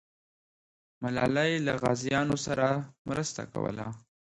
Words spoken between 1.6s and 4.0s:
له غازیانو سره مرسته کوله.